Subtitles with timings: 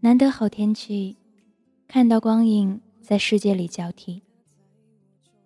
[0.00, 1.16] 难得好天气，
[1.88, 4.22] 看到光影在世界里交替。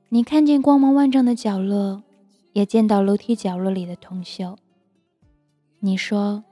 [0.09, 2.02] 你看见光芒万丈的角落，
[2.55, 4.56] 也见到楼梯角落里的铜锈。
[5.78, 6.42] 你说，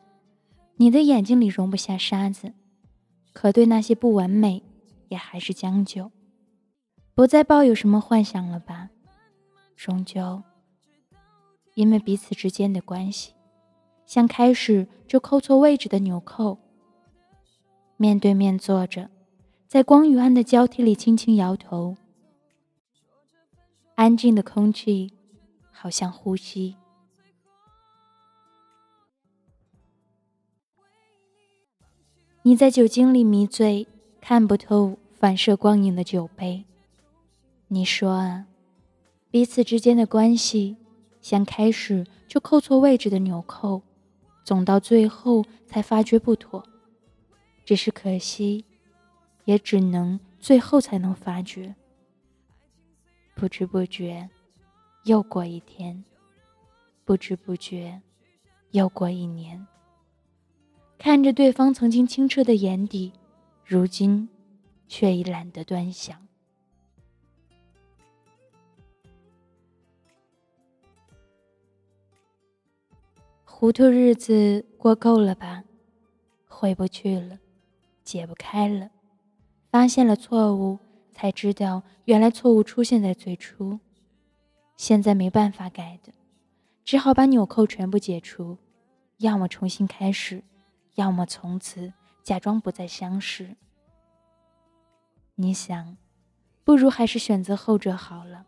[0.77, 2.53] 你的眼睛里容不下沙子，
[3.33, 4.63] 可对那些不完美，
[5.09, 6.13] 也还是将就，
[7.15, 8.91] 不再抱有什么幻想了吧？
[9.75, 10.41] 终究，
[11.75, 13.33] 因为彼此之间的关系，
[14.09, 16.57] 像开始就扣错位置的纽扣。
[17.99, 19.11] 面对面坐着，
[19.69, 21.99] 在光与暗的交替里轻轻摇头。
[23.97, 25.13] 安静的空气，
[25.71, 26.77] 好像呼吸。
[32.43, 33.87] 你在酒精里迷醉，
[34.23, 36.65] 看不透反射光影的酒杯。
[37.67, 38.47] 你说啊，
[39.31, 40.79] 彼此之间的关系，
[41.21, 43.83] 像开始就扣错位置的纽扣，
[44.49, 46.67] 总到最后才发觉不妥。
[47.67, 48.65] 只是可惜，
[49.45, 51.75] 也只能最后才能发觉。
[53.35, 54.31] 不知不觉，
[55.05, 56.03] 又过一天；
[57.05, 58.01] 不知不觉，
[58.71, 59.67] 又过一年。
[60.97, 63.13] 看着对方曾经清澈的眼底，
[63.67, 64.31] 如今
[64.87, 66.28] 却已懒得端详。
[73.61, 75.65] 糊涂日子过够了吧？
[76.47, 77.41] 回不去了。
[78.05, 78.91] 解不开了，
[79.69, 80.79] 发现了错误，
[81.11, 83.81] 才知道原来错误出现在最初。
[84.77, 86.13] 现在没办法改的，
[86.85, 88.59] 只好把纽扣全部解除，
[89.17, 90.45] 要么重新开始，
[90.95, 91.93] 要么从此
[92.23, 93.57] 假装不再相识。
[95.35, 95.97] 你想，
[96.63, 98.47] 不如还是选择后者好了。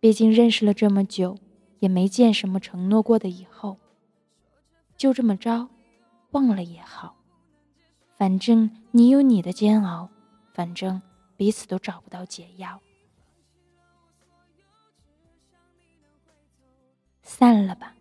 [0.00, 1.38] 毕竟认识了这么久，
[1.78, 3.78] 也没见什么承诺过的以后。
[4.96, 5.68] 就这么着，
[6.30, 7.16] 忘了也好。
[8.16, 10.08] 反正你有你的煎熬，
[10.54, 11.02] 反正
[11.36, 12.80] 彼此都找不到解药，
[17.22, 17.94] 散了吧。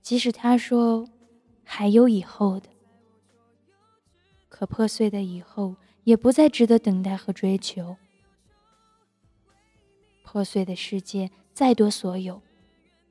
[0.00, 1.06] 即使他说
[1.62, 2.68] 还有以后的，
[4.48, 7.96] 可破碎的以后也不再值得等待和追求。
[10.22, 12.40] 破碎的世界再多所有，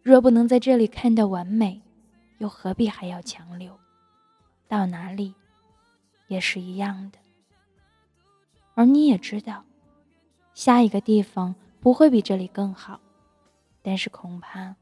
[0.01, 1.81] 若不能在这里看到完美，
[2.37, 3.79] 又何必还要强留？
[4.67, 5.35] 到哪里？
[6.27, 7.19] 也是一样的，
[8.73, 9.63] 而你也知道，
[10.55, 12.99] 下一个地方不会比这里更好，
[13.83, 14.75] 但是恐怕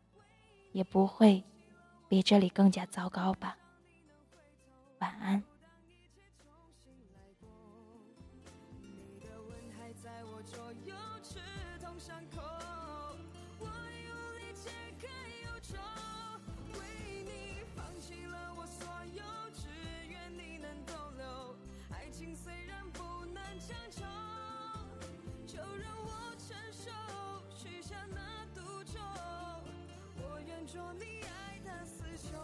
[0.72, 1.44] 也不会
[2.08, 3.58] 比这里更加糟糕吧。
[5.00, 5.44] 晚安。
[30.74, 32.36] 说你爱的死囚